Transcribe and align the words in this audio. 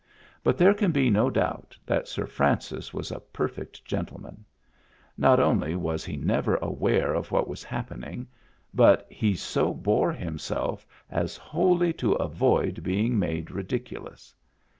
But 0.43 0.57
there 0.57 0.73
can 0.73 0.91
be 0.91 1.11
no 1.11 1.29
doubt 1.29 1.77
that 1.85 2.07
Sir 2.07 2.25
Francis 2.25 2.91
was 2.91 3.11
a 3.11 3.19
perfect 3.19 3.85
gentleman. 3.85 4.43
Not 5.15 5.39
only 5.39 5.75
was 5.75 6.03
he 6.03 6.17
never 6.17 6.55
aware 6.55 7.13
of 7.13 7.29
what 7.31 7.47
was 7.47 7.63
happening, 7.63 8.27
but 8.73 9.05
he 9.11 9.35
so 9.35 9.75
bore 9.75 10.11
himself 10.11 10.87
as 11.11 11.37
wholly 11.37 11.93
to 12.01 12.13
avoid 12.13 12.81
being 12.81 13.19
made 13.19 13.51
ridiculous. 13.51 14.33